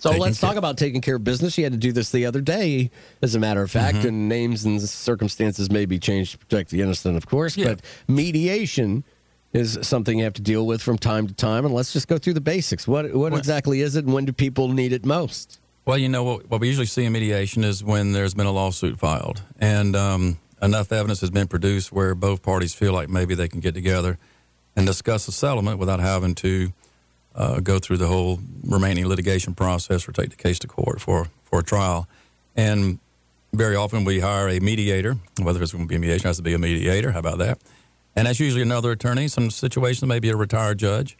So 0.00 0.12
let's 0.12 0.38
care. 0.38 0.50
talk 0.50 0.56
about 0.56 0.78
taking 0.78 1.00
care 1.00 1.16
of 1.16 1.24
business. 1.24 1.58
You 1.58 1.64
had 1.64 1.72
to 1.72 1.78
do 1.78 1.90
this 1.90 2.12
the 2.12 2.24
other 2.26 2.40
day, 2.40 2.90
as 3.20 3.34
a 3.34 3.40
matter 3.40 3.62
of 3.62 3.70
fact, 3.70 3.98
mm-hmm. 3.98 4.08
and 4.08 4.28
names 4.28 4.64
and 4.64 4.80
circumstances 4.80 5.70
may 5.70 5.86
be 5.86 5.98
changed 5.98 6.32
to 6.32 6.38
protect 6.38 6.70
the 6.70 6.82
innocent, 6.82 7.16
of 7.16 7.26
course. 7.26 7.56
Yeah. 7.56 7.74
But 7.74 7.80
mediation 8.06 9.02
is 9.52 9.76
something 9.82 10.18
you 10.18 10.24
have 10.24 10.34
to 10.34 10.42
deal 10.42 10.66
with 10.66 10.82
from 10.82 10.98
time 10.98 11.26
to 11.26 11.34
time. 11.34 11.64
And 11.64 11.74
let's 11.74 11.92
just 11.92 12.06
go 12.06 12.16
through 12.16 12.34
the 12.34 12.40
basics. 12.40 12.86
What 12.86 13.06
what 13.06 13.32
well, 13.32 13.38
exactly 13.38 13.80
is 13.80 13.96
it, 13.96 14.04
and 14.04 14.14
when 14.14 14.24
do 14.24 14.32
people 14.32 14.68
need 14.68 14.92
it 14.92 15.04
most? 15.04 15.60
Well, 15.84 15.98
you 15.98 16.08
know 16.08 16.22
what, 16.22 16.50
what 16.50 16.60
we 16.60 16.68
usually 16.68 16.86
see 16.86 17.04
in 17.04 17.12
mediation 17.12 17.64
is 17.64 17.82
when 17.82 18.12
there's 18.12 18.34
been 18.34 18.46
a 18.46 18.52
lawsuit 18.52 18.98
filed, 18.98 19.42
and 19.58 19.96
um, 19.96 20.38
enough 20.60 20.92
evidence 20.92 21.22
has 21.22 21.30
been 21.30 21.48
produced 21.48 21.90
where 21.90 22.14
both 22.14 22.42
parties 22.42 22.74
feel 22.74 22.92
like 22.92 23.08
maybe 23.08 23.34
they 23.34 23.48
can 23.48 23.60
get 23.60 23.74
together 23.74 24.18
and 24.76 24.86
discuss 24.86 25.26
a 25.26 25.32
settlement 25.32 25.78
without 25.78 25.98
having 25.98 26.34
to 26.36 26.72
uh, 27.38 27.60
go 27.60 27.78
through 27.78 27.96
the 27.96 28.08
whole 28.08 28.40
remaining 28.64 29.06
litigation 29.06 29.54
process 29.54 30.06
or 30.06 30.12
take 30.12 30.30
the 30.30 30.36
case 30.36 30.58
to 30.58 30.66
court 30.66 31.00
for, 31.00 31.28
for 31.44 31.60
a 31.60 31.62
trial. 31.62 32.08
And 32.56 32.98
very 33.52 33.76
often 33.76 34.04
we 34.04 34.20
hire 34.20 34.48
a 34.48 34.58
mediator, 34.58 35.16
whether 35.40 35.62
it's 35.62 35.72
going 35.72 35.84
to 35.84 35.88
be 35.88 35.94
a 35.94 35.98
mediation, 35.98 36.26
it 36.26 36.28
has 36.28 36.36
to 36.38 36.42
be 36.42 36.52
a 36.52 36.58
mediator. 36.58 37.12
How 37.12 37.20
about 37.20 37.38
that? 37.38 37.60
And 38.16 38.26
that's 38.26 38.40
usually 38.40 38.62
another 38.62 38.90
attorney. 38.90 39.28
Some 39.28 39.50
situations, 39.50 40.06
maybe 40.08 40.28
a 40.30 40.36
retired 40.36 40.78
judge 40.78 41.16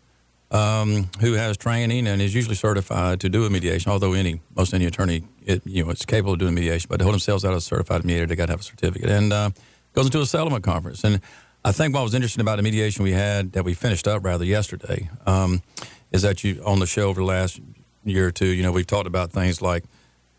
um, 0.51 1.09
who 1.21 1.35
has 1.35 1.57
training 1.57 2.09
and 2.09 2.21
is 2.21 2.35
usually 2.35 2.57
certified 2.57 3.21
to 3.21 3.29
do 3.29 3.45
a 3.45 3.51
mediation. 3.51 3.93
Although 3.93 4.15
any 4.15 4.41
most 4.57 4.75
any 4.75 4.87
attorney, 4.87 5.23
it, 5.47 5.65
you 5.65 5.85
know, 5.85 5.91
it's 5.91 6.05
capable 6.05 6.33
of 6.33 6.41
doing 6.41 6.55
mediation, 6.55 6.89
but 6.91 6.97
to 6.97 7.05
hold 7.05 7.15
themselves 7.15 7.45
out 7.45 7.55
as 7.55 7.63
a 7.63 7.67
certified 7.67 8.05
mediator, 8.05 8.27
they 8.27 8.35
got 8.35 8.47
to 8.47 8.53
have 8.53 8.61
a 8.61 8.65
certificate. 8.65 9.09
And 9.09 9.33
uh, 9.33 9.51
goes 9.93 10.07
into 10.07 10.21
a 10.21 10.27
settlement 10.27 10.65
conference. 10.65 11.05
And 11.05 11.21
I 11.69 11.73
think 11.73 11.93
what 11.93 12.03
was 12.03 12.15
interesting 12.15 12.41
about 12.41 12.57
the 12.57 12.63
mediation 12.63 13.05
we 13.05 13.13
had 13.13 13.53
that 13.53 13.63
we 13.63 13.75
finished 13.75 14.09
up 14.09 14.25
rather 14.25 14.43
yesterday. 14.43 15.11
Um, 15.27 15.63
is 16.11 16.23
that 16.23 16.43
you 16.43 16.63
on 16.65 16.79
the 16.79 16.87
show 16.87 17.11
over 17.11 17.21
the 17.21 17.27
last 17.27 17.61
year 18.05 18.29
or 18.29 18.31
two, 18.31 18.47
you 18.47 18.63
know, 18.63 18.73
we've 18.73 18.87
talked 18.87 19.07
about 19.07 19.33
things 19.33 19.61
like 19.61 19.85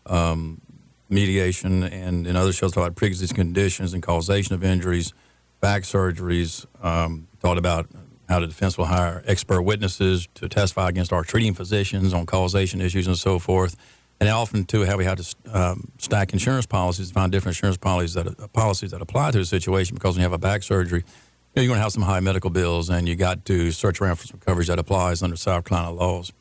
um, 0.06 0.60
mediation 1.08 1.84
and 1.84 2.26
in 2.26 2.34
other 2.34 2.52
shows 2.52 2.72
talked 2.72 2.84
about 2.84 2.96
pre-existing 2.96 3.36
conditions 3.36 3.94
and 3.94 4.02
causation 4.02 4.56
of 4.56 4.64
injuries, 4.64 5.14
back 5.60 5.82
surgeries. 5.82 6.66
Um, 6.84 7.28
talked 7.40 7.58
about 7.58 7.88
how 8.28 8.40
the 8.40 8.48
defense 8.48 8.76
will 8.76 8.86
hire 8.86 9.22
expert 9.24 9.62
witnesses 9.62 10.26
to 10.34 10.48
testify 10.48 10.88
against 10.88 11.12
our 11.12 11.22
treating 11.22 11.54
physicians 11.54 12.12
on 12.12 12.26
causation 12.26 12.80
issues 12.80 13.06
and 13.06 13.16
so 13.16 13.38
forth. 13.38 13.76
And 14.20 14.28
often 14.28 14.64
too, 14.66 14.84
how 14.84 14.98
we 14.98 15.04
had 15.06 15.18
to 15.18 15.36
um, 15.50 15.90
stack 15.98 16.34
insurance 16.34 16.66
policies 16.66 17.10
find 17.10 17.32
different 17.32 17.56
insurance 17.56 17.78
policies 17.78 18.14
that 18.14 18.26
uh, 18.26 18.48
policies 18.48 18.90
that 18.90 19.00
apply 19.00 19.30
to 19.30 19.38
the 19.38 19.46
situation 19.46 19.94
because 19.94 20.14
when 20.14 20.20
you 20.20 20.24
have 20.24 20.32
a 20.34 20.38
back 20.38 20.62
surgery 20.62 21.04
you 21.54 21.62
are 21.62 21.66
going 21.66 21.78
to 21.78 21.82
have 21.82 21.92
some 21.92 22.02
high 22.02 22.20
medical 22.20 22.50
bills, 22.50 22.90
and 22.90 23.08
you 23.08 23.16
got 23.16 23.44
to 23.46 23.72
search 23.72 24.00
around 24.00 24.16
for 24.16 24.26
some 24.26 24.38
coverage 24.38 24.68
that 24.68 24.78
applies 24.78 25.22
under 25.22 25.36
South 25.36 25.64
Carolina 25.64 25.92
laws. 25.92 26.32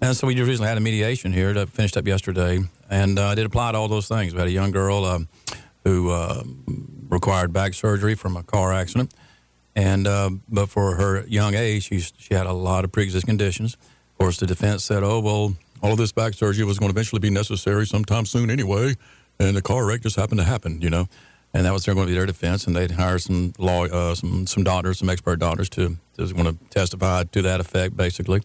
And 0.00 0.16
so 0.16 0.26
we 0.26 0.34
just 0.34 0.48
recently 0.48 0.68
had 0.68 0.78
a 0.78 0.80
mediation 0.80 1.32
here 1.32 1.52
that 1.54 1.70
finished 1.70 1.96
up 1.96 2.06
yesterday, 2.06 2.60
and 2.88 3.18
uh, 3.18 3.34
it 3.36 3.44
applied 3.44 3.72
to 3.72 3.78
all 3.78 3.88
those 3.88 4.06
things. 4.06 4.32
We 4.32 4.38
had 4.38 4.48
a 4.48 4.52
young 4.52 4.70
girl 4.70 5.04
um, 5.04 5.28
who 5.82 6.10
uh, 6.10 6.44
required 7.08 7.52
back 7.52 7.74
surgery 7.74 8.14
from 8.14 8.36
a 8.36 8.42
car 8.42 8.72
accident, 8.72 9.12
and 9.74 10.06
uh, 10.06 10.30
but 10.48 10.68
for 10.68 10.94
her 10.96 11.26
young 11.26 11.54
age, 11.54 11.88
she 11.88 11.98
she 12.00 12.34
had 12.34 12.46
a 12.46 12.52
lot 12.52 12.84
of 12.84 12.92
pre-existing 12.92 13.26
conditions. 13.26 13.74
Of 13.74 14.18
course, 14.18 14.36
the 14.36 14.46
defense 14.46 14.84
said, 14.84 15.02
"Oh 15.02 15.20
well, 15.20 15.56
all 15.84 15.92
of 15.92 15.98
this 15.98 16.12
back 16.12 16.34
surgery 16.34 16.64
was 16.64 16.78
going 16.78 16.90
to 16.90 16.94
eventually 16.94 17.20
be 17.20 17.30
necessary 17.30 17.86
sometime 17.86 18.26
soon 18.26 18.50
anyway, 18.50 18.96
and 19.38 19.56
the 19.56 19.62
car 19.62 19.86
wreck 19.86 20.00
just 20.00 20.16
happened 20.16 20.40
to 20.40 20.44
happen," 20.44 20.80
you 20.80 20.90
know 20.90 21.06
and 21.54 21.64
that 21.64 21.72
was 21.72 21.86
going 21.86 21.96
to 21.96 22.06
be 22.06 22.12
their 22.14 22.26
defense. 22.26 22.66
And 22.66 22.74
they'd 22.74 22.90
hire 22.90 23.18
some 23.18 23.54
law, 23.58 23.86
uh, 23.86 24.14
some 24.16 24.46
some 24.46 24.64
doctors, 24.64 24.98
some 24.98 25.08
expert 25.08 25.38
doctors 25.38 25.68
to 25.70 25.96
to 26.18 26.34
want 26.34 26.48
to 26.48 26.56
testify 26.70 27.24
to 27.24 27.42
that 27.42 27.60
effect, 27.60 27.96
basically. 27.96 28.42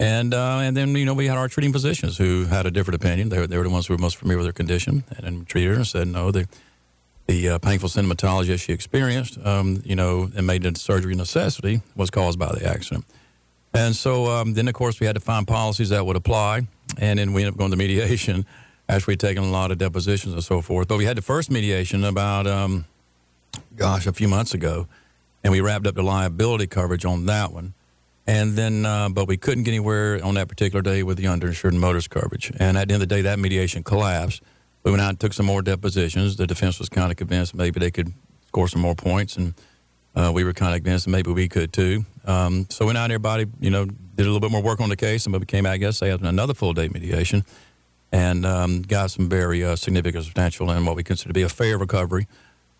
And 0.00 0.32
uh, 0.32 0.60
and 0.62 0.76
then 0.76 0.94
you 0.96 1.04
know 1.04 1.14
we 1.14 1.26
had 1.26 1.36
our 1.36 1.48
treating 1.48 1.72
physicians 1.72 2.16
who 2.16 2.46
had 2.46 2.66
a 2.66 2.70
different 2.70 2.96
opinion. 2.96 3.28
They 3.28 3.38
were, 3.38 3.46
they 3.46 3.58
were 3.58 3.64
the 3.64 3.70
ones 3.70 3.86
who 3.86 3.94
were 3.94 3.98
most 3.98 4.16
familiar 4.16 4.38
with 4.38 4.46
her 4.46 4.52
condition, 4.52 5.04
and, 5.10 5.26
and 5.26 5.46
treated 5.46 5.70
her 5.70 5.76
and 5.76 5.86
said 5.86 6.08
no, 6.08 6.30
the 6.30 6.48
the 7.26 7.50
uh, 7.50 7.58
painful 7.58 7.90
symptomatology 7.90 8.58
she 8.58 8.72
experienced, 8.72 9.38
um, 9.44 9.82
you 9.84 9.94
know, 9.94 10.30
and 10.34 10.46
made 10.46 10.62
the 10.62 10.74
surgery 10.78 11.14
necessity 11.14 11.82
was 11.94 12.08
caused 12.08 12.38
by 12.38 12.50
the 12.52 12.66
accident. 12.66 13.04
And 13.74 13.94
so 13.94 14.26
um, 14.26 14.54
then 14.54 14.68
of 14.68 14.74
course 14.74 15.00
we 15.00 15.06
had 15.06 15.14
to 15.14 15.20
find 15.20 15.46
policies 15.46 15.90
that 15.90 16.04
would 16.04 16.16
apply, 16.16 16.66
and 16.98 17.18
then 17.18 17.32
we 17.32 17.42
ended 17.42 17.54
up 17.54 17.58
going 17.58 17.70
to 17.70 17.76
mediation 17.76 18.46
we'd 19.06 19.20
taken 19.20 19.44
a 19.44 19.50
lot 19.50 19.70
of 19.70 19.78
depositions 19.78 20.34
and 20.34 20.42
so 20.42 20.60
forth. 20.62 20.88
But 20.88 20.98
we 20.98 21.04
had 21.04 21.16
the 21.16 21.22
first 21.22 21.50
mediation 21.50 22.04
about, 22.04 22.46
um, 22.46 22.86
gosh, 23.76 24.06
a 24.06 24.12
few 24.12 24.28
months 24.28 24.54
ago, 24.54 24.86
and 25.44 25.52
we 25.52 25.60
wrapped 25.60 25.86
up 25.86 25.94
the 25.94 26.02
liability 26.02 26.66
coverage 26.66 27.04
on 27.04 27.26
that 27.26 27.52
one. 27.52 27.74
And 28.26 28.56
then, 28.56 28.84
uh, 28.84 29.08
but 29.08 29.26
we 29.26 29.36
couldn't 29.36 29.64
get 29.64 29.70
anywhere 29.70 30.22
on 30.22 30.34
that 30.34 30.48
particular 30.48 30.82
day 30.82 31.02
with 31.02 31.16
the 31.16 31.24
underinsured 31.24 31.72
motorist 31.74 32.10
coverage. 32.10 32.52
And 32.58 32.76
at 32.76 32.88
the 32.88 32.94
end 32.94 33.02
of 33.02 33.08
the 33.08 33.14
day, 33.14 33.22
that 33.22 33.38
mediation 33.38 33.82
collapsed. 33.82 34.42
We 34.82 34.90
went 34.90 35.00
out 35.00 35.08
and 35.10 35.20
took 35.20 35.32
some 35.32 35.46
more 35.46 35.62
depositions. 35.62 36.36
The 36.36 36.46
defense 36.46 36.78
was 36.78 36.88
kind 36.88 37.10
of 37.10 37.16
convinced 37.16 37.54
maybe 37.54 37.80
they 37.80 37.90
could 37.90 38.12
score 38.46 38.68
some 38.68 38.80
more 38.80 38.94
points, 38.94 39.36
and 39.36 39.54
uh, 40.18 40.32
we 40.32 40.42
were 40.42 40.52
kind 40.52 40.74
of 40.74 40.82
convinced 40.82 41.06
maybe 41.06 41.30
we 41.30 41.48
could 41.48 41.72
too. 41.72 42.04
Um, 42.24 42.66
so 42.70 42.84
we 42.84 42.88
went 42.88 42.98
out 42.98 43.04
and 43.04 43.12
everybody, 43.12 43.46
you 43.60 43.70
know, 43.70 43.84
did 43.84 44.26
a 44.26 44.30
little 44.30 44.40
bit 44.40 44.50
more 44.50 44.62
work 44.62 44.80
on 44.80 44.88
the 44.88 44.96
case, 44.96 45.26
and 45.26 45.34
we 45.34 45.46
came 45.46 45.64
out, 45.64 45.72
I 45.72 45.76
guess, 45.76 46.00
they 46.00 46.10
had 46.10 46.20
another 46.22 46.54
full 46.54 46.72
day 46.72 46.88
mediation 46.88 47.44
and 48.10 48.44
um, 48.44 48.82
got 48.82 49.10
some 49.10 49.28
very 49.28 49.64
uh, 49.64 49.76
significant, 49.76 50.24
substantial, 50.24 50.70
and 50.70 50.86
what 50.86 50.96
we 50.96 51.04
consider 51.04 51.28
to 51.28 51.34
be 51.34 51.42
a 51.42 51.48
fair 51.48 51.78
recovery 51.78 52.26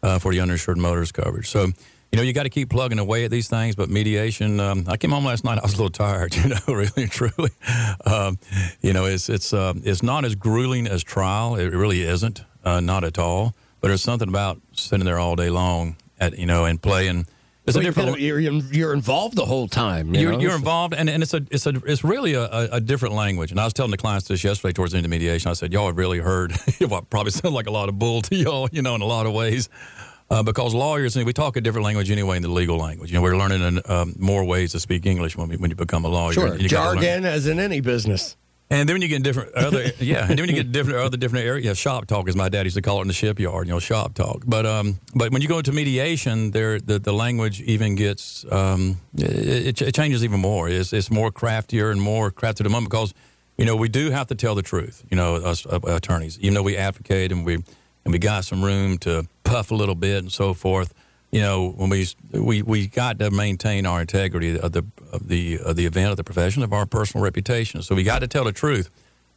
uh, 0.02 0.18
for 0.18 0.32
the 0.32 0.40
uninsured 0.40 0.78
motorist 0.78 1.14
coverage. 1.14 1.48
So, 1.48 1.66
you 1.66 2.16
know, 2.16 2.22
you 2.22 2.32
got 2.32 2.44
to 2.44 2.50
keep 2.50 2.70
plugging 2.70 2.98
away 2.98 3.24
at 3.24 3.30
these 3.30 3.48
things. 3.48 3.76
But 3.76 3.90
mediation, 3.90 4.58
um, 4.58 4.84
I 4.88 4.96
came 4.96 5.10
home 5.10 5.26
last 5.26 5.44
night. 5.44 5.58
I 5.58 5.62
was 5.62 5.74
a 5.74 5.76
little 5.76 5.90
tired, 5.90 6.34
you 6.36 6.48
know, 6.48 6.58
really 6.66 7.06
truly. 7.06 7.50
Um, 8.04 8.38
you 8.80 8.92
know, 8.92 9.04
it's 9.04 9.28
it's 9.28 9.52
uh, 9.52 9.74
it's 9.84 10.02
not 10.02 10.24
as 10.24 10.34
grueling 10.34 10.86
as 10.86 11.04
trial. 11.04 11.56
It 11.56 11.68
really 11.68 12.02
isn't, 12.02 12.42
uh, 12.64 12.80
not 12.80 13.04
at 13.04 13.18
all. 13.18 13.54
But 13.80 13.88
there's 13.88 14.02
something 14.02 14.28
about 14.28 14.60
sitting 14.72 15.04
there 15.04 15.18
all 15.18 15.36
day 15.36 15.50
long 15.50 15.96
at 16.18 16.38
you 16.38 16.46
know 16.46 16.64
and 16.64 16.80
playing 16.80 17.26
it's 17.68 17.76
well, 17.76 17.82
a 17.82 17.88
different. 17.88 18.20
You're, 18.20 18.40
you're, 18.40 18.94
involved 18.94 19.36
the 19.36 19.44
whole 19.44 19.68
time. 19.68 20.14
You 20.14 20.30
are 20.30 20.40
you're 20.40 20.56
involved, 20.56 20.94
and, 20.94 21.10
and 21.10 21.22
it's 21.22 21.34
a 21.34 21.44
it's 21.50 21.66
a 21.66 21.74
it's 21.84 22.02
really 22.02 22.32
a, 22.32 22.46
a, 22.46 22.80
different 22.80 23.14
language. 23.14 23.50
And 23.50 23.60
I 23.60 23.64
was 23.64 23.74
telling 23.74 23.90
the 23.90 23.98
clients 23.98 24.26
this 24.26 24.42
yesterday 24.42 24.72
towards 24.72 24.92
the 24.92 24.96
end 24.96 25.04
of 25.04 25.10
mediation. 25.10 25.50
I 25.50 25.52
said, 25.52 25.70
y'all 25.70 25.86
have 25.86 25.98
really 25.98 26.18
heard 26.18 26.52
what 26.80 27.10
probably 27.10 27.30
sounds 27.30 27.54
like 27.54 27.66
a 27.66 27.70
lot 27.70 27.90
of 27.90 27.98
bull 27.98 28.22
to 28.22 28.34
y'all, 28.34 28.70
you 28.72 28.80
know, 28.80 28.94
in 28.94 29.02
a 29.02 29.06
lot 29.06 29.26
of 29.26 29.34
ways. 29.34 29.68
Uh, 30.30 30.42
because 30.42 30.74
lawyers, 30.74 31.16
we 31.16 31.32
talk 31.32 31.56
a 31.56 31.60
different 31.60 31.84
language 31.84 32.10
anyway 32.10 32.36
in 32.36 32.42
the 32.42 32.50
legal 32.50 32.76
language. 32.78 33.10
You 33.10 33.16
know, 33.16 33.22
we're 33.22 33.36
learning 33.36 33.80
um, 33.86 34.14
more 34.18 34.44
ways 34.44 34.72
to 34.72 34.80
speak 34.80 35.06
English 35.06 35.36
when, 35.36 35.48
we, 35.48 35.56
when 35.56 35.70
you 35.70 35.76
become 35.76 36.04
a 36.04 36.08
lawyer. 36.08 36.32
Sure, 36.32 36.58
jargon 36.58 37.24
as 37.24 37.46
in 37.46 37.58
any 37.58 37.80
business. 37.80 38.36
And 38.70 38.86
then 38.86 38.94
when 38.94 39.02
you 39.02 39.08
get 39.08 39.16
in 39.16 39.22
different 39.22 39.54
other 39.54 39.86
yeah, 39.98 40.20
and 40.20 40.30
then 40.30 40.40
when 40.40 40.48
you 40.50 40.54
get 40.54 40.72
different 40.72 40.98
other 40.98 41.16
different 41.16 41.46
areas, 41.46 41.64
yeah, 41.64 41.72
shop 41.72 42.06
talk 42.06 42.28
is 42.28 42.36
my 42.36 42.48
dad 42.48 42.66
used 42.66 42.76
to 42.76 42.82
call 42.82 42.98
it 42.98 43.02
in 43.02 43.08
the 43.08 43.14
shipyard, 43.14 43.66
you 43.66 43.72
know, 43.72 43.78
shop 43.78 44.14
talk. 44.14 44.42
But 44.46 44.66
um, 44.66 45.00
but 45.14 45.32
when 45.32 45.40
you 45.40 45.48
go 45.48 45.58
into 45.58 45.72
mediation, 45.72 46.50
there 46.50 46.78
the, 46.78 46.98
the 46.98 47.12
language 47.12 47.60
even 47.62 47.94
gets 47.94 48.44
um, 48.50 48.98
it, 49.16 49.80
it 49.80 49.94
changes 49.94 50.22
even 50.22 50.40
more. 50.40 50.68
It's 50.68 50.92
it's 50.92 51.10
more 51.10 51.30
craftier 51.30 51.90
and 51.90 52.00
more 52.00 52.30
crafted 52.30 52.64
the 52.64 52.68
moment 52.68 52.90
because 52.90 53.14
you 53.56 53.64
know 53.64 53.74
we 53.74 53.88
do 53.88 54.10
have 54.10 54.26
to 54.26 54.34
tell 54.34 54.54
the 54.54 54.62
truth. 54.62 55.02
You 55.10 55.16
know, 55.16 55.36
us 55.36 55.64
uh, 55.64 55.80
attorneys, 55.86 56.38
even 56.40 56.54
though 56.54 56.62
we 56.62 56.76
advocate 56.76 57.32
and 57.32 57.46
we 57.46 57.54
and 57.54 58.12
we 58.12 58.18
got 58.18 58.44
some 58.44 58.62
room 58.62 58.98
to 58.98 59.26
puff 59.44 59.70
a 59.70 59.74
little 59.74 59.94
bit 59.94 60.18
and 60.18 60.32
so 60.32 60.52
forth 60.52 60.92
you 61.30 61.40
know, 61.40 61.70
when 61.70 61.90
we 61.90 62.06
we 62.32 62.62
we 62.62 62.86
got 62.86 63.18
to 63.18 63.30
maintain 63.30 63.86
our 63.86 64.00
integrity 64.00 64.58
of 64.58 64.72
the 64.72 64.84
of 65.12 65.28
the 65.28 65.58
of 65.58 65.76
the 65.76 65.86
event 65.86 66.10
of 66.10 66.16
the 66.16 66.24
profession 66.24 66.62
of 66.62 66.72
our 66.72 66.86
personal 66.86 67.22
reputation. 67.22 67.82
So 67.82 67.94
we 67.94 68.02
got 68.02 68.20
to 68.20 68.26
tell 68.26 68.44
the 68.44 68.52
truth, 68.52 68.90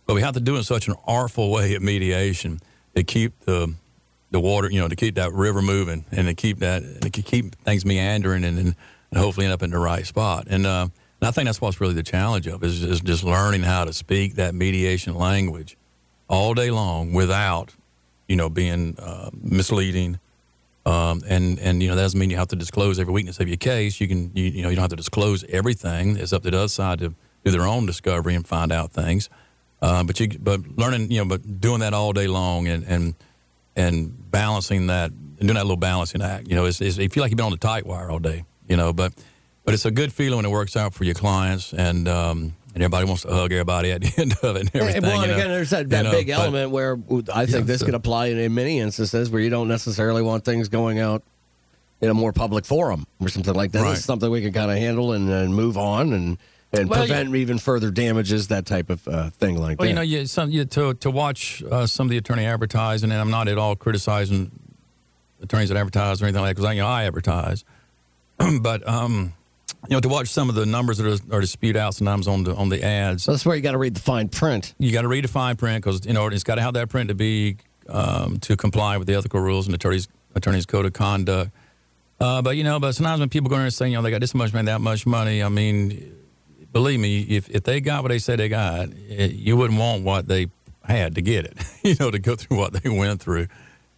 but 0.05 0.13
we 0.13 0.21
have 0.21 0.33
to 0.35 0.39
do 0.39 0.55
it 0.55 0.59
in 0.59 0.63
such 0.63 0.87
an 0.87 0.95
artful 1.05 1.51
way 1.51 1.75
at 1.75 1.81
mediation 1.81 2.59
to 2.95 3.03
keep 3.03 3.37
the 3.41 3.73
the 4.31 4.39
water, 4.39 4.71
you 4.71 4.79
know, 4.79 4.87
to 4.87 4.95
keep 4.95 5.15
that 5.15 5.33
river 5.33 5.61
moving 5.61 6.05
and 6.11 6.27
to 6.27 6.33
keep 6.33 6.59
that 6.59 7.01
to 7.01 7.09
keep 7.09 7.55
things 7.63 7.85
meandering 7.85 8.43
and, 8.43 8.57
and, 8.57 8.75
hopefully 9.13 9.45
end 9.45 9.51
up 9.51 9.61
in 9.61 9.71
the 9.71 9.77
right 9.77 10.07
spot. 10.07 10.47
And, 10.49 10.65
uh, 10.65 10.87
and 11.19 11.27
I 11.27 11.31
think 11.31 11.45
that's 11.45 11.59
what's 11.59 11.81
really 11.81 11.95
the 11.95 12.01
challenge 12.01 12.47
of 12.47 12.63
is, 12.63 12.81
is 12.81 13.01
just 13.01 13.25
learning 13.25 13.63
how 13.63 13.83
to 13.83 13.91
speak 13.91 14.35
that 14.35 14.55
mediation 14.55 15.15
language 15.15 15.75
all 16.29 16.53
day 16.53 16.71
long 16.71 17.11
without, 17.11 17.75
you 18.29 18.37
know, 18.37 18.47
being 18.47 18.97
uh, 18.97 19.29
misleading 19.33 20.17
um, 20.85 21.21
and 21.27 21.59
and 21.59 21.81
you 21.81 21.89
know 21.89 21.95
that 21.95 22.01
doesn't 22.01 22.19
mean 22.19 22.29
you 22.29 22.37
have 22.37 22.47
to 22.49 22.55
disclose 22.55 22.99
every 22.99 23.13
weakness 23.13 23.39
of 23.39 23.47
your 23.47 23.57
case. 23.57 24.01
You 24.01 24.07
can 24.07 24.31
you, 24.35 24.45
you 24.45 24.63
know 24.63 24.69
you 24.69 24.75
don't 24.75 24.83
have 24.83 24.89
to 24.91 24.95
disclose 24.95 25.43
everything. 25.45 26.17
It's 26.17 26.33
up 26.33 26.43
to 26.43 26.51
the 26.51 26.57
other 26.57 26.67
side 26.67 26.99
to 26.99 27.13
do 27.43 27.51
their 27.51 27.67
own 27.67 27.85
discovery 27.85 28.35
and 28.35 28.47
find 28.47 28.71
out 28.71 28.91
things. 28.91 29.29
Uh, 29.81 30.03
but 30.03 30.19
you 30.19 30.29
but 30.39 30.61
learning 30.77 31.11
you 31.11 31.19
know 31.19 31.25
but 31.25 31.59
doing 31.59 31.79
that 31.81 31.93
all 31.93 32.13
day 32.13 32.27
long 32.27 32.67
and 32.67 32.83
and 32.85 33.15
and 33.75 34.31
balancing 34.31 34.87
that 34.87 35.11
and 35.11 35.39
doing 35.39 35.55
that 35.55 35.63
little 35.63 35.77
balancing 35.77 36.21
act. 36.21 36.47
You 36.47 36.55
know, 36.55 36.65
it's, 36.65 36.81
it's, 36.81 36.97
you 36.97 37.09
feel 37.09 37.23
like 37.23 37.31
you've 37.31 37.37
been 37.37 37.45
on 37.45 37.51
the 37.51 37.57
tight 37.57 37.85
wire 37.85 38.11
all 38.11 38.19
day. 38.19 38.43
You 38.67 38.77
know, 38.77 38.93
but 38.93 39.13
but 39.63 39.73
it's 39.73 39.85
a 39.85 39.91
good 39.91 40.11
feeling 40.13 40.37
when 40.37 40.45
it 40.45 40.51
works 40.51 40.75
out 40.75 40.93
for 40.93 41.03
your 41.03 41.13
clients 41.13 41.73
and 41.73 42.07
um, 42.07 42.53
and 42.73 42.83
everybody 42.83 43.05
wants 43.05 43.23
to 43.23 43.29
hug 43.29 43.51
everybody 43.51 43.91
at 43.91 44.01
the 44.01 44.13
end 44.17 44.33
of 44.41 44.55
it 44.55 44.61
and 44.61 44.75
everything. 44.75 45.01
Well, 45.01 45.21
and 45.21 45.31
again, 45.31 45.47
know, 45.47 45.55
there's 45.55 45.71
that, 45.71 45.89
that 45.89 46.11
big 46.11 46.29
know, 46.29 46.41
element 46.41 46.71
but, 46.71 46.75
where 46.75 46.97
I 47.33 47.45
think 47.45 47.59
yeah, 47.59 47.61
this 47.61 47.79
so. 47.81 47.87
could 47.87 47.95
apply 47.95 48.27
in 48.27 48.53
many 48.53 48.79
instances 48.79 49.29
where 49.29 49.41
you 49.41 49.49
don't 49.49 49.67
necessarily 49.67 50.21
want 50.21 50.45
things 50.45 50.69
going 50.69 50.99
out 50.99 51.23
in 52.01 52.09
a 52.09 52.13
more 52.13 52.33
public 52.33 52.65
forum 52.65 53.05
or 53.19 53.29
something 53.29 53.53
like 53.53 53.71
that. 53.73 53.81
Right. 53.81 53.91
This 53.91 53.99
is 53.99 54.05
something 54.05 54.29
we 54.29 54.41
can 54.41 54.53
kind 54.53 54.71
of 54.71 54.77
handle 54.77 55.13
and, 55.13 55.29
and, 55.29 55.53
move 55.53 55.77
on 55.77 56.13
and 56.13 56.37
and 56.73 56.89
well, 56.89 56.99
prevent 56.99 57.35
even 57.35 57.57
further 57.57 57.91
damages, 57.91 58.47
that 58.47 58.65
type 58.65 58.89
of 58.89 59.05
uh, 59.07 59.29
thing 59.31 59.57
like 59.57 59.77
well, 59.77 59.85
that. 59.85 59.89
you 59.89 59.93
know, 59.93 60.01
you, 60.01 60.25
some, 60.25 60.49
you, 60.49 60.63
to 60.65 60.93
to 60.95 61.11
watch 61.11 61.61
uh, 61.69 61.85
some 61.85 62.07
of 62.07 62.11
the 62.11 62.17
attorney 62.17 62.45
advertising, 62.45 63.11
and 63.11 63.19
I'm 63.19 63.29
not 63.29 63.49
at 63.49 63.57
all 63.57 63.75
criticizing 63.75 64.51
attorneys 65.41 65.69
that 65.69 65.77
advertise 65.77 66.21
or 66.21 66.25
anything 66.25 66.41
like 66.41 66.55
that 66.55 66.61
because 66.61 66.75
you 66.75 66.81
know 66.81 66.87
I 66.87 67.03
advertise, 67.03 67.65
but 68.61 68.87
um, 68.87 69.33
you 69.89 69.95
know 69.95 69.99
to 69.99 70.09
watch 70.09 70.27
some 70.27 70.49
of 70.49 70.55
the 70.55 70.65
numbers 70.65 70.97
that 70.97 71.07
are, 71.31 71.37
are 71.37 71.45
spewed 71.45 71.75
out 71.75 71.95
sometimes 71.95 72.27
on 72.27 72.43
the 72.43 72.55
on 72.55 72.69
the 72.69 72.83
ads. 72.83 73.25
That's 73.25 73.45
where 73.45 73.55
you 73.55 73.61
got 73.61 73.71
to 73.71 73.77
read 73.77 73.95
the 73.95 74.01
fine 74.01 74.29
print. 74.29 74.73
You 74.77 74.91
got 74.91 75.01
to 75.01 75.07
read 75.07 75.23
the 75.23 75.29
fine 75.29 75.55
print 75.55 75.83
because 75.83 76.05
you 76.05 76.13
know 76.13 76.27
it's 76.27 76.43
got 76.43 76.55
to 76.55 76.61
have 76.61 76.73
that 76.75 76.89
print 76.89 77.09
to 77.09 77.15
be 77.15 77.57
um, 77.89 78.39
to 78.39 78.55
comply 78.55 78.97
with 78.97 79.07
the 79.07 79.15
ethical 79.15 79.39
rules 79.39 79.65
and 79.67 79.75
attorneys 79.75 80.07
attorneys 80.35 80.65
code 80.65 80.85
of 80.85 80.93
conduct. 80.93 81.51
Uh, 82.19 82.41
but 82.41 82.55
you 82.55 82.63
know, 82.63 82.79
but 82.79 82.93
sometimes 82.93 83.19
when 83.19 83.29
people 83.29 83.49
go 83.49 83.55
in 83.55 83.63
and 83.63 83.73
say, 83.73 83.89
you 83.89 83.95
know, 83.95 84.01
they 84.03 84.11
got 84.11 84.21
this 84.21 84.35
much 84.35 84.53
money, 84.53 84.67
that 84.67 84.79
much 84.79 85.07
money, 85.07 85.41
I 85.41 85.49
mean, 85.49 86.15
believe 86.71 86.99
me, 86.99 87.21
if, 87.21 87.49
if 87.49 87.63
they 87.63 87.81
got 87.81 88.03
what 88.03 88.09
they 88.09 88.19
said 88.19 88.39
they 88.39 88.47
got, 88.47 88.89
it, 89.09 89.31
you 89.31 89.57
wouldn't 89.57 89.79
want 89.79 90.03
what 90.03 90.27
they 90.27 90.47
had 90.83 91.15
to 91.15 91.21
get 91.21 91.45
it, 91.45 91.57
you 91.83 91.95
know, 91.99 92.11
to 92.11 92.19
go 92.19 92.35
through 92.35 92.57
what 92.57 92.73
they 92.73 92.89
went 92.89 93.21
through. 93.21 93.47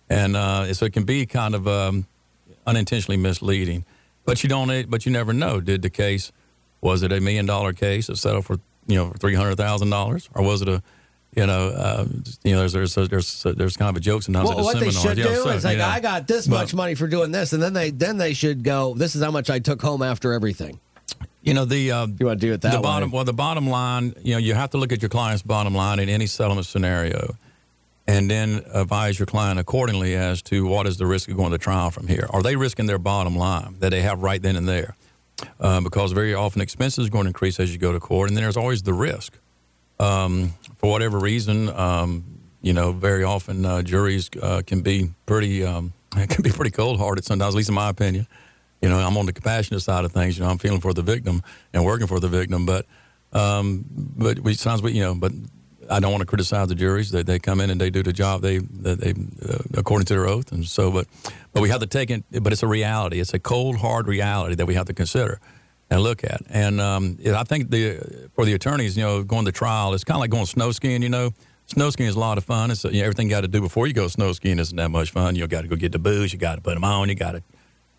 And 0.10 0.36
uh, 0.36 0.74
so 0.74 0.86
it 0.86 0.94
can 0.94 1.04
be 1.04 1.26
kind 1.26 1.56
of 1.56 1.68
um, 1.68 2.08
unintentionally 2.66 3.18
misleading. 3.18 3.86
But 4.26 4.44
you 4.44 4.50
don't, 4.50 4.90
but 4.90 5.06
you 5.06 5.12
never 5.12 5.34
know. 5.34 5.60
Did 5.60 5.82
the 5.82 5.90
case, 5.90 6.32
was 6.82 7.04
it 7.04 7.12
a 7.12 7.20
million 7.20 7.46
dollar 7.46 7.74
case 7.74 8.08
that 8.08 8.18
settled 8.18 8.46
for, 8.46 8.58
you 8.88 8.96
know, 8.96 9.10
$300,000? 9.10 10.30
Or 10.34 10.44
was 10.44 10.62
it 10.62 10.70
a, 10.70 10.82
you 11.36 11.48
know, 11.48 11.70
uh, 11.70 12.06
you 12.44 12.54
know, 12.54 12.68
there's 12.68 12.94
there's 12.94 13.10
there's 13.10 13.44
there's 13.44 13.76
kind 13.76 13.90
of 13.90 13.96
a 13.96 14.00
joke 14.00 14.22
sometimes 14.22 14.50
well, 14.50 14.52
at 14.52 14.58
the 14.58 14.64
what 14.64 14.74
seminar. 14.74 14.94
they 14.94 15.00
should 15.00 15.18
you 15.18 15.24
do 15.24 15.46
know, 15.46 15.52
is 15.52 15.64
like, 15.64 15.74
you 15.74 15.78
know, 15.80 15.86
I 15.88 16.00
got 16.00 16.28
this 16.28 16.46
but, 16.46 16.58
much 16.58 16.74
money 16.76 16.94
for 16.94 17.08
doing 17.08 17.32
this, 17.32 17.54
and 17.54 17.64
then 17.64 17.74
they 17.74 17.90
then 17.90 18.18
they 18.18 18.34
should 18.34 18.64
go. 18.64 18.94
This 18.94 19.16
is 19.16 19.24
how 19.24 19.32
much 19.32 19.50
I 19.50 19.58
took 19.58 19.82
home 19.82 20.04
after 20.04 20.34
everything. 20.34 20.80
You 21.42 21.56
know 21.56 21.66
the 21.66 21.92
uh, 21.92 22.08
you 22.08 22.28
want 22.28 22.40
to 22.40 22.48
do 22.48 22.54
it 22.54 22.62
that 22.62 22.72
the 22.72 22.78
way. 22.78 22.84
bottom 22.84 23.12
well 23.12 23.24
the 23.26 23.34
bottom 23.34 23.68
line 23.68 24.14
you 24.22 24.34
know 24.34 24.38
you 24.38 24.54
have 24.54 24.70
to 24.72 24.78
look 24.78 24.92
at 24.92 25.02
your 25.02 25.10
client's 25.10 25.42
bottom 25.42 25.74
line 25.76 26.00
in 26.00 26.08
any 26.08 26.28
settlement 26.28 26.68
scenario, 26.68 27.36
and 28.08 28.30
then 28.30 28.64
advise 28.74 29.18
your 29.18 29.26
client 29.26 29.60
accordingly 29.60 30.16
as 30.16 30.42
to 30.44 30.66
what 30.66 30.88
is 30.88 30.98
the 30.98 31.06
risk 31.06 31.30
of 31.30 31.38
going 31.38 31.52
to 31.52 31.58
trial 31.58 31.90
from 31.90 32.08
here. 32.08 32.28
Are 32.30 32.42
they 32.42 32.56
risking 32.56 32.86
their 32.86 32.98
bottom 32.98 33.36
line 33.36 33.78
that 33.80 33.90
they 33.90 34.02
have 34.02 34.22
right 34.22 34.42
then 34.42 34.56
and 34.56 34.68
there? 34.68 34.96
Uh, 35.60 35.82
because 35.82 36.12
very 36.12 36.34
often 36.34 36.62
expenses 36.62 37.08
are 37.08 37.10
going 37.10 37.24
to 37.24 37.30
increase 37.30 37.60
as 37.60 37.72
you 37.72 37.80
go 37.80 37.92
to 37.92 38.00
court, 38.00 38.30
and 38.30 38.38
then 38.38 38.44
there's 38.44 38.58
always 38.58 38.84
the 38.84 38.94
risk. 38.94 39.38
Um, 40.00 40.54
for 40.78 40.90
whatever 40.92 41.20
reason, 41.20 41.70
um, 41.70 42.24
you 42.62 42.74
know, 42.74 42.92
very 42.92 43.24
often 43.24 43.66
uh, 43.66 43.82
juries 43.82 44.30
uh, 44.42 44.62
can 44.66 44.82
be 44.82 45.12
pretty 45.26 45.64
um, 45.64 45.94
can 46.12 46.42
be 46.42 46.50
pretty 46.50 46.72
cold 46.72 47.00
hearted 47.00 47.26
sometimes, 47.26 47.56
at 47.56 47.58
least 47.58 47.70
in 47.70 47.76
my 47.76 47.90
opinion. 47.90 48.28
You 48.82 48.90
know, 48.90 49.00
I'm 49.00 49.18
on 49.18 49.26
the 49.26 49.34
compassionate 49.34 49.82
side 49.82 50.04
of 50.04 50.12
things. 50.12 50.38
You 50.38 50.44
know, 50.44 50.50
I'm 50.50 50.58
feeling 50.58 50.82
for 50.82 50.94
the 50.94 51.02
victim 51.02 51.42
and 51.74 51.86
working 51.86 52.08
for 52.08 52.20
the 52.20 52.28
victim, 52.28 52.66
but 52.66 52.86
um, 53.32 53.86
but 53.90 54.40
we 54.40 54.54
sometimes 54.54 54.82
we 54.82 54.94
you 54.94 55.02
know, 55.02 55.16
but 55.16 55.32
I 55.90 56.00
don't 56.00 56.12
want 56.12 56.22
to 56.22 56.26
criticize 56.26 56.68
the 56.68 56.76
juries. 56.76 57.12
They, 57.12 57.24
they 57.24 57.40
come 57.40 57.62
in 57.62 57.70
and 57.70 57.80
they 57.80 57.90
do 57.90 58.04
the 58.04 58.14
job 58.14 58.42
they 58.42 58.60
they 58.60 59.14
uh, 59.48 59.58
according 59.76 60.06
to 60.08 60.14
their 60.14 60.28
oath, 60.28 60.52
and 60.52 60.66
so 60.66 60.92
but 60.92 61.08
but 61.54 61.62
we 61.62 61.70
have 61.70 61.82
to 61.82 61.88
take 61.88 62.10
it. 62.10 62.24
But 62.42 62.54
it's 62.54 62.64
a 62.64 62.68
reality. 62.68 63.20
It's 63.20 63.34
a 63.34 63.40
cold 63.40 63.78
hard 63.78 64.08
reality 64.08 64.56
that 64.56 64.66
we 64.66 64.76
have 64.76 64.86
to 64.88 64.94
consider 64.94 65.40
and 65.90 66.02
look 66.02 66.24
at. 66.24 66.42
And 66.50 66.82
um, 66.82 67.18
I 67.26 67.44
think 67.44 67.70
the 67.70 68.30
for 68.34 68.46
the 68.46 68.54
attorneys, 68.54 68.98
you 68.98 69.04
know, 69.04 69.24
going 69.24 69.46
to 69.46 69.52
trial, 69.52 69.94
it's 69.94 70.04
kind 70.04 70.18
of 70.18 70.22
like 70.22 70.32
going 70.32 70.46
snow 70.46 70.72
skiing. 70.72 71.04
You 71.04 71.10
know, 71.10 71.32
snow 71.68 71.90
skiing 71.90 72.10
is 72.10 72.16
a 72.16 72.20
lot 72.20 72.38
of 72.38 72.44
fun. 72.44 72.72
It's 72.72 72.84
you 72.84 72.92
know, 72.92 73.00
everything 73.02 73.28
you 73.28 73.36
got 73.36 73.42
to 73.42 73.48
do 73.48 73.62
before 73.62 73.88
you 73.88 73.94
go 73.94 74.08
snow 74.08 74.34
skiing 74.34 74.60
isn't 74.60 74.76
that 74.76 74.90
much 74.90 75.12
fun. 75.12 75.36
You 75.36 75.48
got 75.48 75.62
to 75.62 75.68
go 75.68 75.76
get 75.76 75.92
the 75.92 76.00
boots. 76.00 76.34
You 76.34 76.40
got 76.40 76.56
to 76.56 76.62
put 76.62 76.74
them 76.74 76.84
on. 76.84 77.10
You 77.10 77.16
got 77.16 77.34
to 77.34 77.44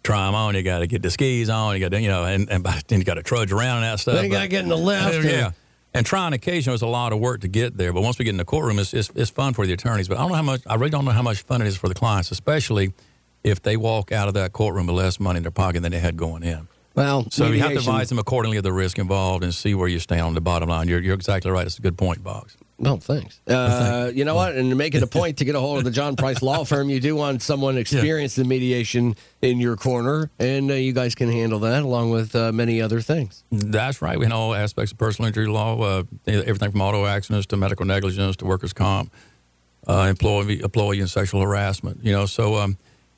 try 0.03 0.27
them 0.27 0.35
on. 0.35 0.55
You 0.55 0.63
got 0.63 0.81
to 0.81 0.87
get 0.87 1.03
the 1.03 1.11
skis 1.11 1.49
on. 1.49 1.75
You 1.75 1.81
got 1.81 1.93
to, 1.93 2.01
you 2.01 2.09
know, 2.09 2.25
and, 2.25 2.49
and 2.51 2.65
then 2.89 2.99
you 2.99 3.05
got 3.05 3.15
to 3.15 3.23
trudge 3.23 3.53
around 3.53 3.79
and 3.79 3.85
that 3.85 4.01
stuff. 4.01 4.15
Then 4.15 4.25
you 4.25 4.31
got 4.31 4.43
to 4.43 4.49
get 4.49 4.63
in 4.63 4.69
the 4.69 4.77
lift. 4.77 5.05
Yeah. 5.25 5.31
yeah. 5.31 5.51
And 5.97 6.05
trying 6.05 6.33
occasion 6.33 6.73
is 6.73 6.83
a 6.83 6.89
lot 6.89 7.13
of 7.13 7.21
work 7.21 7.41
to 7.43 7.49
get 7.49 7.77
there. 7.77 7.93
But 7.93 8.03
once 8.03 8.19
we 8.19 8.25
get 8.25 8.33
in 8.33 8.37
the 8.37 8.45
courtroom, 8.45 8.81
it's, 8.81 8.93
it's, 8.93 9.11
it's 9.15 9.31
fun 9.31 9.55
for 9.55 9.65
the 9.65 9.73
attorneys. 9.73 10.09
But 10.09 10.19
I 10.19 10.23
don't 10.23 10.31
know 10.31 10.37
how 10.37 10.43
much, 10.43 10.63
I 10.67 10.75
really 10.75 10.91
don't 10.91 11.05
know 11.05 11.13
how 11.13 11.23
much 11.23 11.43
fun 11.43 11.63
it 11.63 11.69
is 11.69 11.77
for 11.77 11.89
the 11.89 11.95
clients, 11.95 12.33
especially 12.33 12.93
if 13.45 13.63
they 13.63 13.77
walk 13.77 14.11
out 14.11 14.27
of 14.27 14.35
that 14.35 14.53
courtroom 14.53 14.89
with 14.89 14.97
less 14.97 15.21
money 15.21 15.37
in 15.37 15.45
their 15.45 15.53
pocket 15.53 15.83
than 15.83 15.93
they 15.93 16.01
had 16.01 16.17
going 16.17 16.43
in. 16.43 16.67
Well, 16.97 17.27
so 17.31 17.45
mediation. 17.45 17.55
you 17.55 17.63
have 17.63 17.73
to 17.73 17.79
advise 17.79 18.09
them 18.09 18.19
accordingly 18.19 18.57
of 18.57 18.65
the 18.65 18.73
risk 18.73 18.99
involved 18.99 19.45
and 19.45 19.55
see 19.55 19.75
where 19.75 19.89
you 19.89 20.01
stand 20.01 20.23
on 20.23 20.35
the 20.35 20.41
bottom 20.41 20.69
line. 20.69 20.89
You're, 20.89 21.01
you're 21.01 21.15
exactly 21.15 21.51
right. 21.51 21.67
It's 21.67 21.79
a 21.79 21.83
good 21.83 21.99
point, 21.99 22.25
Box. 22.25 22.57
Well, 22.79 22.97
thanks. 22.97 23.41
Uh, 23.47 24.11
you 24.13 24.25
know 24.25 24.35
what? 24.35 24.57
And 24.57 24.71
to 24.71 24.77
make 24.77 24.95
it 24.95 25.03
a 25.03 25.07
point 25.07 25.39
to 25.39 25.45
get 25.45 25.55
a 25.55 25.61
hold 25.61 25.79
of 25.79 25.85
the 25.85 25.91
John 25.91 26.17
Price 26.17 26.43
Law 26.43 26.65
Firm, 26.65 26.91
you 26.91 26.99
do 26.99 27.15
want 27.15 27.41
someone 27.41 27.79
experienced 27.79 28.39
in 28.39 28.49
mediation 28.49 29.15
in 29.43 29.61
your 29.61 29.77
corner, 29.77 30.31
and 30.39 30.71
uh, 30.71 30.75
you 30.75 30.93
guys 30.93 31.15
can 31.15 31.31
handle 31.31 31.61
that 31.61 31.83
along 31.83 32.11
with 32.11 32.35
uh, 32.35 32.51
many 32.53 32.83
other 32.83 33.01
things. 33.01 33.45
That's 33.53 34.03
right. 34.03 34.19
We 34.19 34.27
know 34.27 34.37
all 34.37 34.55
aspects 34.55 34.91
of 34.91 34.99
personal 34.99 35.29
injury 35.29 35.47
law, 35.47 35.81
uh, 35.81 36.03
everything 36.27 36.73
from 36.73 36.81
auto 36.81 37.07
accidents 37.07 37.47
to 37.47 37.57
medical 37.57 37.87
negligence 37.87 38.37
to 38.37 38.45
workers' 38.45 38.73
comp, 38.73 39.13
uh, 39.87 40.07
employee, 40.11 40.61
employee 40.61 41.01
and 41.01 41.11
sexual 41.11 41.43
harassment. 41.43 42.01
You 42.03 42.13
know, 42.13 42.27
so. 42.27 42.57
Um, 42.57 42.77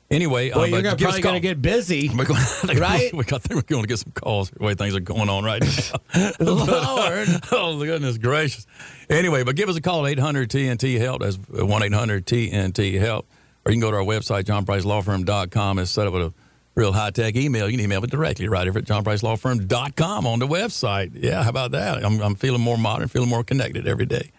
Anyway, 0.09 0.49
well, 0.51 0.61
uh, 0.61 0.65
you're 0.65 0.81
gonna, 0.81 0.95
probably 0.95 1.21
going 1.21 1.35
to 1.35 1.41
get 1.41 1.61
busy, 1.61 2.09
we're 2.17 2.23
going, 2.23 2.41
right? 2.77 3.13
We, 3.13 3.23
got, 3.25 3.41
we're 3.49 3.61
going 3.61 3.83
to 3.83 3.87
get 3.87 3.99
some 3.99 4.13
calls 4.13 4.49
the 4.49 4.63
way 4.63 4.73
things 4.73 4.95
are 4.95 5.01
going 5.01 5.27
on 5.27 5.43
right 5.43 5.61
now. 6.15 6.31
Lord, 6.39 7.27
oh 7.51 7.77
goodness 7.77 8.17
gracious! 8.17 8.65
Anyway, 9.09 9.43
but 9.43 9.55
give 9.55 9.67
us 9.67 9.75
a 9.75 9.81
call 9.81 10.07
800 10.07 10.49
TNT 10.49 10.97
Help. 10.99 11.21
That's 11.21 11.37
one 11.49 11.83
800 11.83 12.25
TNT 12.25 12.99
Help, 12.99 13.27
or 13.65 13.71
you 13.71 13.75
can 13.75 13.81
go 13.81 13.91
to 13.91 13.97
our 13.97 14.03
website 14.03 14.43
johnpricelawfirm.com 14.43 15.77
and 15.79 15.89
set 15.89 16.07
up 16.07 16.13
with 16.13 16.21
a 16.23 16.33
real 16.75 16.93
high 16.93 17.09
tech 17.09 17.35
email. 17.35 17.69
You 17.69 17.77
can 17.77 17.83
email 17.83 18.01
it 18.03 18.09
directly 18.09 18.47
right 18.47 18.67
over 18.67 18.79
at 18.79 18.85
johnpricelawfirm.com 18.85 20.25
on 20.25 20.39
the 20.39 20.47
website. 20.47 21.11
Yeah, 21.15 21.43
how 21.43 21.49
about 21.49 21.71
that? 21.71 22.05
I'm, 22.05 22.21
I'm 22.21 22.35
feeling 22.35 22.61
more 22.61 22.77
modern, 22.77 23.09
feeling 23.09 23.29
more 23.29 23.43
connected 23.43 23.87
every 23.87 24.05
day. 24.05 24.31